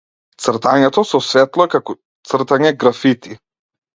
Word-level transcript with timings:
Цртањето 0.43 1.01
со 1.09 1.19
светло 1.25 1.67
е 1.69 1.71
како 1.75 1.95
цртање 2.31 2.75
графити. 2.85 3.37